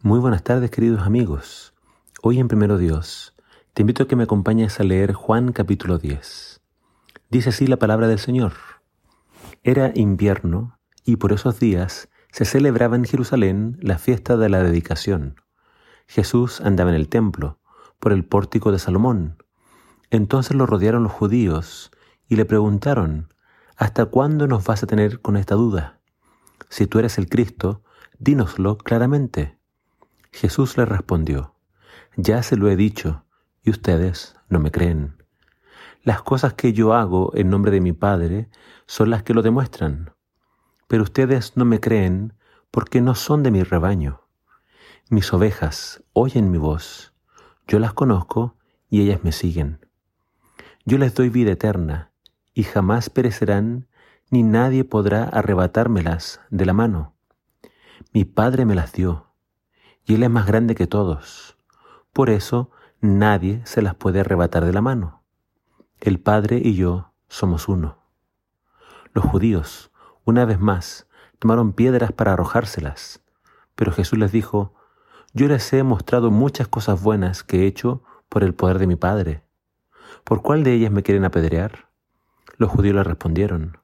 Muy 0.00 0.20
buenas 0.20 0.44
tardes 0.44 0.70
queridos 0.70 1.00
amigos. 1.00 1.74
Hoy 2.22 2.38
en 2.38 2.46
Primero 2.46 2.78
Dios 2.78 3.34
te 3.74 3.82
invito 3.82 4.04
a 4.04 4.06
que 4.06 4.14
me 4.14 4.22
acompañes 4.22 4.78
a 4.78 4.84
leer 4.84 5.12
Juan 5.12 5.50
capítulo 5.50 5.98
10. 5.98 6.60
Dice 7.30 7.48
así 7.48 7.66
la 7.66 7.78
palabra 7.78 8.06
del 8.06 8.20
Señor. 8.20 8.52
Era 9.64 9.90
invierno 9.96 10.78
y 11.04 11.16
por 11.16 11.32
esos 11.32 11.58
días 11.58 12.08
se 12.30 12.44
celebraba 12.44 12.94
en 12.94 13.06
Jerusalén 13.06 13.76
la 13.82 13.98
fiesta 13.98 14.36
de 14.36 14.48
la 14.48 14.62
dedicación. 14.62 15.40
Jesús 16.06 16.60
andaba 16.60 16.90
en 16.90 16.96
el 16.96 17.08
templo, 17.08 17.58
por 17.98 18.12
el 18.12 18.24
pórtico 18.24 18.70
de 18.70 18.78
Salomón. 18.78 19.42
Entonces 20.10 20.54
lo 20.54 20.66
rodearon 20.66 21.02
los 21.02 21.12
judíos 21.12 21.90
y 22.28 22.36
le 22.36 22.44
preguntaron, 22.44 23.34
¿Hasta 23.76 24.06
cuándo 24.06 24.46
nos 24.46 24.64
vas 24.64 24.84
a 24.84 24.86
tener 24.86 25.20
con 25.20 25.36
esta 25.36 25.56
duda? 25.56 25.98
Si 26.68 26.86
tú 26.86 27.00
eres 27.00 27.18
el 27.18 27.28
Cristo, 27.28 27.82
dínoslo 28.20 28.78
claramente. 28.78 29.57
Jesús 30.32 30.76
le 30.76 30.84
respondió, 30.84 31.54
Ya 32.16 32.42
se 32.42 32.56
lo 32.56 32.68
he 32.68 32.76
dicho, 32.76 33.24
y 33.62 33.70
ustedes 33.70 34.36
no 34.48 34.58
me 34.58 34.70
creen. 34.70 35.22
Las 36.02 36.22
cosas 36.22 36.54
que 36.54 36.72
yo 36.72 36.94
hago 36.94 37.32
en 37.34 37.50
nombre 37.50 37.70
de 37.70 37.80
mi 37.80 37.92
Padre 37.92 38.48
son 38.86 39.10
las 39.10 39.22
que 39.22 39.34
lo 39.34 39.42
demuestran, 39.42 40.14
pero 40.86 41.02
ustedes 41.02 41.56
no 41.56 41.64
me 41.64 41.80
creen 41.80 42.34
porque 42.70 43.00
no 43.00 43.14
son 43.14 43.42
de 43.42 43.50
mi 43.50 43.62
rebaño. 43.62 44.22
Mis 45.10 45.32
ovejas 45.32 46.02
oyen 46.12 46.50
mi 46.50 46.58
voz, 46.58 47.14
yo 47.66 47.78
las 47.78 47.92
conozco 47.92 48.56
y 48.88 49.02
ellas 49.02 49.24
me 49.24 49.32
siguen. 49.32 49.86
Yo 50.84 50.98
les 50.98 51.14
doy 51.14 51.28
vida 51.28 51.52
eterna, 51.52 52.12
y 52.54 52.62
jamás 52.62 53.10
perecerán, 53.10 53.88
ni 54.30 54.42
nadie 54.42 54.84
podrá 54.84 55.24
arrebatármelas 55.24 56.40
de 56.50 56.66
la 56.66 56.72
mano. 56.72 57.14
Mi 58.12 58.24
Padre 58.24 58.64
me 58.64 58.74
las 58.74 58.92
dio 58.92 59.27
y 60.08 60.14
Él 60.14 60.22
es 60.22 60.30
más 60.30 60.46
grande 60.46 60.74
que 60.74 60.86
todos. 60.86 61.58
Por 62.14 62.30
eso 62.30 62.70
nadie 63.00 63.60
se 63.64 63.82
las 63.82 63.94
puede 63.94 64.20
arrebatar 64.20 64.64
de 64.64 64.72
la 64.72 64.80
mano. 64.80 65.22
El 66.00 66.18
Padre 66.18 66.60
y 66.64 66.74
yo 66.74 67.12
somos 67.28 67.68
uno. 67.68 67.98
Los 69.12 69.26
judíos, 69.26 69.90
una 70.24 70.46
vez 70.46 70.58
más, 70.58 71.06
tomaron 71.38 71.74
piedras 71.74 72.10
para 72.10 72.32
arrojárselas, 72.32 73.20
pero 73.74 73.92
Jesús 73.92 74.18
les 74.18 74.32
dijo, 74.32 74.74
yo 75.34 75.46
les 75.46 75.70
he 75.74 75.82
mostrado 75.82 76.30
muchas 76.30 76.68
cosas 76.68 77.02
buenas 77.02 77.44
que 77.44 77.60
he 77.60 77.66
hecho 77.66 78.02
por 78.30 78.44
el 78.44 78.54
poder 78.54 78.78
de 78.78 78.86
mi 78.86 78.96
Padre. 78.96 79.44
¿Por 80.24 80.40
cuál 80.40 80.64
de 80.64 80.72
ellas 80.72 80.90
me 80.90 81.02
quieren 81.02 81.26
apedrear? 81.26 81.90
Los 82.56 82.70
judíos 82.70 82.96
le 82.96 83.04
respondieron, 83.04 83.76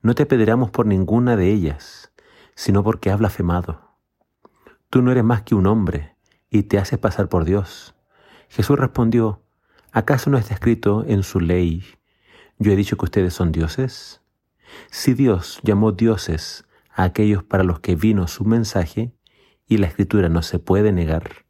no 0.00 0.14
te 0.14 0.22
apedreamos 0.22 0.70
por 0.70 0.86
ninguna 0.86 1.36
de 1.36 1.52
ellas, 1.52 2.10
sino 2.54 2.82
porque 2.82 3.10
has 3.10 3.18
blasfemado. 3.18 3.87
Tú 4.90 5.02
no 5.02 5.12
eres 5.12 5.24
más 5.24 5.42
que 5.42 5.54
un 5.54 5.66
hombre 5.66 6.16
y 6.48 6.62
te 6.62 6.78
haces 6.78 6.98
pasar 6.98 7.28
por 7.28 7.44
Dios. 7.44 7.94
Jesús 8.48 8.78
respondió, 8.78 9.42
¿acaso 9.92 10.30
no 10.30 10.38
está 10.38 10.54
escrito 10.54 11.04
en 11.06 11.22
su 11.22 11.40
ley, 11.40 11.84
yo 12.58 12.72
he 12.72 12.76
dicho 12.76 12.96
que 12.96 13.04
ustedes 13.04 13.34
son 13.34 13.52
dioses? 13.52 14.22
Si 14.90 15.12
Dios 15.12 15.60
llamó 15.62 15.92
dioses 15.92 16.64
a 16.90 17.02
aquellos 17.02 17.44
para 17.44 17.64
los 17.64 17.80
que 17.80 17.96
vino 17.96 18.28
su 18.28 18.46
mensaje, 18.46 19.12
y 19.66 19.76
la 19.76 19.86
escritura 19.88 20.30
no 20.30 20.40
se 20.40 20.58
puede 20.58 20.90
negar, 20.90 21.44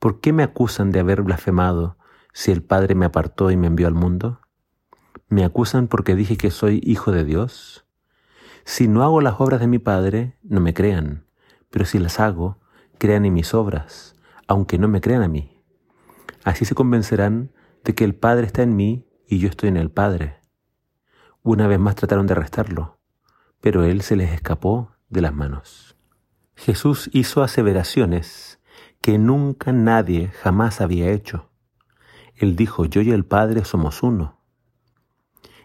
¿por 0.00 0.20
qué 0.20 0.32
me 0.32 0.42
acusan 0.42 0.90
de 0.90 0.98
haber 0.98 1.22
blasfemado 1.22 1.96
si 2.32 2.50
el 2.50 2.64
Padre 2.64 2.96
me 2.96 3.06
apartó 3.06 3.52
y 3.52 3.56
me 3.56 3.68
envió 3.68 3.86
al 3.86 3.94
mundo? 3.94 4.40
¿Me 5.28 5.44
acusan 5.44 5.86
porque 5.86 6.16
dije 6.16 6.36
que 6.36 6.50
soy 6.50 6.80
hijo 6.82 7.12
de 7.12 7.24
Dios? 7.24 7.86
Si 8.64 8.88
no 8.88 9.04
hago 9.04 9.20
las 9.20 9.40
obras 9.40 9.60
de 9.60 9.68
mi 9.68 9.78
Padre, 9.78 10.36
no 10.42 10.60
me 10.60 10.74
crean 10.74 11.25
pero 11.70 11.84
si 11.84 11.98
las 11.98 12.20
hago, 12.20 12.58
crean 12.98 13.24
en 13.24 13.34
mis 13.34 13.54
obras, 13.54 14.14
aunque 14.46 14.78
no 14.78 14.88
me 14.88 15.00
crean 15.00 15.22
a 15.22 15.28
mí. 15.28 15.62
Así 16.44 16.64
se 16.64 16.74
convencerán 16.74 17.52
de 17.84 17.94
que 17.94 18.04
el 18.04 18.14
Padre 18.14 18.46
está 18.46 18.62
en 18.62 18.76
mí 18.76 19.06
y 19.26 19.38
yo 19.38 19.48
estoy 19.48 19.68
en 19.68 19.76
el 19.76 19.90
Padre. 19.90 20.40
Una 21.42 21.66
vez 21.66 21.78
más 21.78 21.94
trataron 21.94 22.26
de 22.26 22.32
arrestarlo, 22.32 22.98
pero 23.60 23.84
él 23.84 24.02
se 24.02 24.16
les 24.16 24.32
escapó 24.32 24.92
de 25.08 25.20
las 25.20 25.34
manos. 25.34 25.96
Jesús 26.54 27.10
hizo 27.12 27.42
aseveraciones 27.42 28.60
que 29.00 29.18
nunca 29.18 29.72
nadie 29.72 30.28
jamás 30.28 30.80
había 30.80 31.10
hecho. 31.10 31.50
Él 32.34 32.56
dijo, 32.56 32.84
yo 32.86 33.02
y 33.02 33.10
el 33.10 33.24
Padre 33.24 33.64
somos 33.64 34.02
uno. 34.02 34.40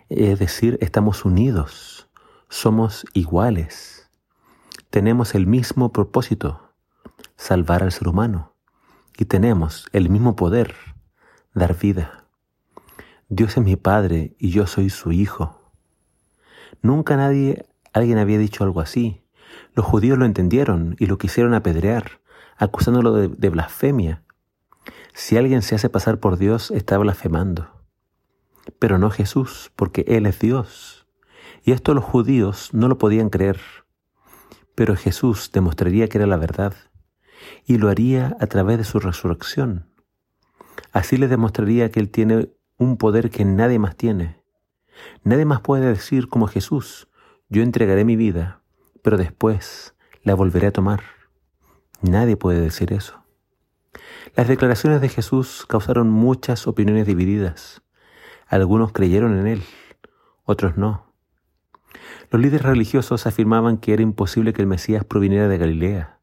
Es 0.09 0.39
decir, 0.39 0.77
estamos 0.81 1.25
unidos, 1.25 2.09
somos 2.49 3.05
iguales 3.13 4.00
tenemos 4.91 5.35
el 5.35 5.47
mismo 5.47 5.93
propósito, 5.93 6.73
salvar 7.37 7.81
al 7.81 7.93
ser 7.93 8.09
humano, 8.09 8.55
y 9.17 9.23
tenemos 9.23 9.87
el 9.93 10.09
mismo 10.09 10.35
poder, 10.35 10.75
dar 11.53 11.79
vida. 11.79 12.25
Dios 13.29 13.55
es 13.55 13.63
mi 13.63 13.77
Padre 13.77 14.35
y 14.37 14.49
yo 14.49 14.67
soy 14.67 14.89
su 14.89 15.13
Hijo. 15.13 15.71
Nunca 16.81 17.15
nadie, 17.15 17.65
alguien 17.93 18.17
había 18.17 18.37
dicho 18.37 18.65
algo 18.65 18.81
así. 18.81 19.23
Los 19.75 19.85
judíos 19.85 20.17
lo 20.17 20.25
entendieron 20.25 20.97
y 20.99 21.05
lo 21.05 21.17
quisieron 21.17 21.53
apedrear, 21.53 22.19
acusándolo 22.57 23.13
de, 23.13 23.29
de 23.29 23.49
blasfemia. 23.49 24.23
Si 25.13 25.37
alguien 25.37 25.61
se 25.61 25.75
hace 25.75 25.87
pasar 25.87 26.19
por 26.19 26.37
Dios, 26.37 26.69
está 26.69 26.97
blasfemando. 26.97 27.69
Pero 28.77 28.97
no 28.97 29.09
Jesús, 29.09 29.71
porque 29.77 30.03
Él 30.09 30.25
es 30.25 30.39
Dios. 30.39 31.07
Y 31.63 31.71
esto 31.71 31.93
los 31.93 32.03
judíos 32.03 32.73
no 32.73 32.89
lo 32.89 32.97
podían 32.97 33.29
creer. 33.29 33.61
Pero 34.81 34.95
Jesús 34.95 35.51
demostraría 35.53 36.07
que 36.07 36.17
era 36.17 36.25
la 36.25 36.37
verdad 36.37 36.73
y 37.67 37.77
lo 37.77 37.87
haría 37.87 38.35
a 38.39 38.47
través 38.47 38.79
de 38.79 38.83
su 38.83 38.99
resurrección. 38.99 39.85
Así 40.91 41.17
le 41.17 41.27
demostraría 41.27 41.91
que 41.91 41.99
Él 41.99 42.09
tiene 42.09 42.49
un 42.77 42.97
poder 42.97 43.29
que 43.29 43.45
nadie 43.45 43.77
más 43.77 43.95
tiene. 43.95 44.41
Nadie 45.23 45.45
más 45.45 45.61
puede 45.61 45.85
decir 45.85 46.29
como 46.29 46.47
Jesús, 46.47 47.09
yo 47.47 47.61
entregaré 47.61 48.05
mi 48.05 48.15
vida, 48.15 48.63
pero 49.03 49.17
después 49.17 49.93
la 50.23 50.33
volveré 50.33 50.65
a 50.65 50.73
tomar. 50.73 51.03
Nadie 52.01 52.35
puede 52.35 52.59
decir 52.59 52.91
eso. 52.91 53.23
Las 54.35 54.47
declaraciones 54.47 54.99
de 54.99 55.09
Jesús 55.09 55.67
causaron 55.67 56.09
muchas 56.09 56.65
opiniones 56.65 57.05
divididas. 57.05 57.83
Algunos 58.47 58.93
creyeron 58.93 59.37
en 59.37 59.45
Él, 59.45 59.63
otros 60.43 60.75
no. 60.75 61.10
Los 62.31 62.41
líderes 62.41 62.65
religiosos 62.65 63.27
afirmaban 63.27 63.77
que 63.77 63.91
era 63.91 64.01
imposible 64.01 64.53
que 64.53 64.61
el 64.61 64.67
Mesías 64.67 65.03
proviniera 65.03 65.49
de 65.49 65.57
Galilea. 65.57 66.19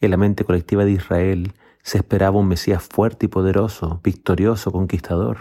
En 0.00 0.10
la 0.10 0.16
mente 0.16 0.44
colectiva 0.44 0.84
de 0.84 0.90
Israel 0.90 1.52
se 1.82 1.98
esperaba 1.98 2.40
un 2.40 2.48
Mesías 2.48 2.82
fuerte 2.82 3.26
y 3.26 3.28
poderoso, 3.28 4.00
victorioso, 4.02 4.72
conquistador. 4.72 5.38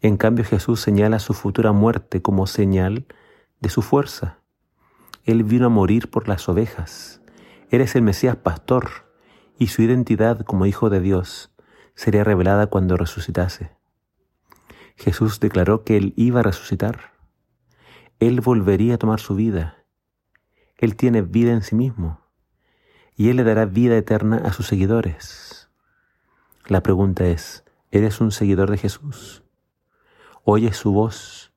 En 0.00 0.16
cambio 0.16 0.44
Jesús 0.44 0.80
señala 0.80 1.20
su 1.20 1.32
futura 1.32 1.70
muerte 1.70 2.22
como 2.22 2.48
señal 2.48 3.06
de 3.60 3.68
su 3.68 3.82
fuerza. 3.82 4.38
Él 5.22 5.44
vino 5.44 5.66
a 5.66 5.68
morir 5.68 6.10
por 6.10 6.26
las 6.26 6.48
ovejas. 6.48 7.22
Eres 7.70 7.94
el 7.94 8.02
Mesías 8.02 8.34
pastor 8.34 8.90
y 9.60 9.68
su 9.68 9.82
identidad 9.82 10.40
como 10.40 10.66
Hijo 10.66 10.90
de 10.90 10.98
Dios 10.98 11.54
sería 11.94 12.24
revelada 12.24 12.66
cuando 12.66 12.96
resucitase. 12.96 13.70
Jesús 14.96 15.38
declaró 15.38 15.84
que 15.84 15.96
Él 15.96 16.14
iba 16.16 16.40
a 16.40 16.42
resucitar. 16.42 17.11
Él 18.22 18.40
volvería 18.40 18.94
a 18.94 18.98
tomar 18.98 19.18
su 19.18 19.34
vida. 19.34 19.84
Él 20.76 20.94
tiene 20.94 21.22
vida 21.22 21.50
en 21.52 21.62
sí 21.62 21.74
mismo 21.74 22.20
y 23.16 23.30
Él 23.30 23.36
le 23.38 23.42
dará 23.42 23.64
vida 23.64 23.96
eterna 23.96 24.36
a 24.36 24.52
sus 24.52 24.68
seguidores. 24.68 25.68
La 26.68 26.84
pregunta 26.84 27.26
es, 27.26 27.64
¿eres 27.90 28.20
un 28.20 28.30
seguidor 28.30 28.70
de 28.70 28.78
Jesús? 28.78 29.42
¿Oyes 30.44 30.76
su 30.76 30.92
voz 30.92 31.52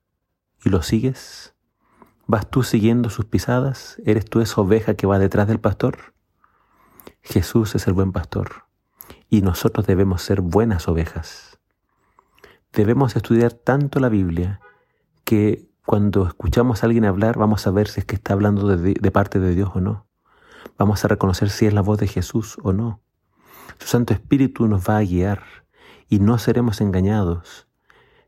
y 0.63 0.69
lo 0.69 0.81
sigues? 0.81 1.53
¿Vas 2.25 2.49
tú 2.49 2.63
siguiendo 2.63 3.11
sus 3.11 3.25
pisadas? 3.25 4.01
¿Eres 4.03 4.25
tú 4.25 4.41
esa 4.41 4.59
oveja 4.61 4.95
que 4.95 5.05
va 5.05 5.19
detrás 5.19 5.47
del 5.47 5.59
pastor? 5.59 6.15
Jesús 7.21 7.75
es 7.75 7.85
el 7.85 7.93
buen 7.93 8.11
pastor 8.11 8.65
y 9.29 9.43
nosotros 9.43 9.85
debemos 9.85 10.23
ser 10.23 10.41
buenas 10.41 10.87
ovejas. 10.87 11.59
Debemos 12.73 13.15
estudiar 13.15 13.53
tanto 13.53 13.99
la 13.99 14.09
Biblia 14.09 14.61
que 15.25 15.74
cuando 15.85 16.25
escuchamos 16.25 16.81
a 16.81 16.87
alguien 16.87 17.05
hablar, 17.05 17.37
vamos 17.37 17.67
a 17.67 17.71
ver 17.71 17.87
si 17.87 17.99
es 17.99 18.05
que 18.05 18.15
está 18.15 18.33
hablando 18.33 18.75
de, 18.75 19.11
parte 19.11 19.39
de 19.39 19.53
Dios 19.53 19.69
o 19.75 19.81
no. 19.81 20.07
Vamos 20.79 21.05
a 21.05 21.07
reconocer 21.07 21.51
si 21.51 21.67
es 21.67 21.73
la 21.73 21.81
voz 21.81 21.99
de 21.99 22.07
Jesús 22.07 22.57
o 22.63 22.73
no. 22.73 23.01
Su 23.77 23.87
Santo 23.87 24.13
Espíritu 24.13 24.67
nos 24.67 24.89
va 24.89 24.97
a 24.97 25.03
guiar 25.03 25.43
y 26.09 26.19
no 26.19 26.39
seremos 26.39 26.81
engañados, 26.81 27.67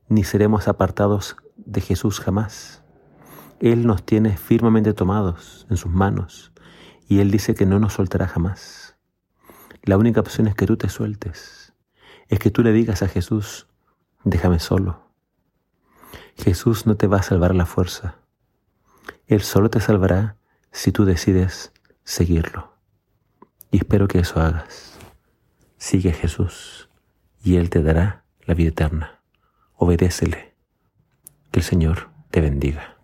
ni 0.07 0.23
seremos 0.23 0.67
apartados 0.67 1.35
de 1.55 1.81
Jesús 1.81 2.19
jamás. 2.19 2.83
Él 3.59 3.87
nos 3.87 4.03
tiene 4.03 4.37
firmemente 4.37 4.93
tomados 4.93 5.65
en 5.71 5.77
sus 5.77 5.91
manos 5.91 6.53
y 7.07 7.19
Él 7.21 7.31
dice 7.31 7.55
que 7.55 7.65
no 7.65 7.79
nos 7.79 7.93
soltará 7.93 8.27
jamás. 8.27 8.97
La 9.81 9.97
única 9.97 10.19
opción 10.19 10.47
es 10.47 10.53
que 10.53 10.67
tú 10.67 10.77
te 10.77 10.89
sueltes, 10.89 11.73
es 12.27 12.37
que 12.37 12.51
tú 12.51 12.61
le 12.61 12.71
digas 12.71 13.01
a 13.01 13.07
Jesús, 13.07 13.67
déjame 14.23 14.59
solo 14.59 15.06
Jesús 16.37 16.85
no 16.85 16.95
te 16.95 17.07
va 17.07 17.17
a 17.17 17.23
salvar 17.23 17.55
la 17.55 17.65
fuerza. 17.65 18.15
Él 19.27 19.41
solo 19.41 19.69
te 19.69 19.79
salvará 19.79 20.37
si 20.71 20.91
tú 20.91 21.05
decides 21.05 21.71
seguirlo. 22.03 22.73
Y 23.71 23.77
espero 23.77 24.07
que 24.07 24.19
eso 24.19 24.39
hagas. 24.39 24.97
Sigue 25.77 26.11
a 26.11 26.13
Jesús 26.13 26.89
y 27.43 27.57
Él 27.57 27.69
te 27.69 27.83
dará 27.83 28.23
la 28.45 28.53
vida 28.53 28.69
eterna. 28.69 29.21
Obedécele. 29.75 30.55
Que 31.51 31.59
el 31.59 31.65
Señor 31.65 32.09
te 32.31 32.41
bendiga. 32.41 32.96